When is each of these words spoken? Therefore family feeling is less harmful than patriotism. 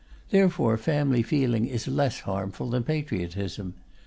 Therefore 0.31 0.77
family 0.77 1.21
feeling 1.21 1.67
is 1.67 1.87
less 1.87 2.21
harmful 2.21 2.71
than 2.71 2.81
patriotism. 2.81 3.75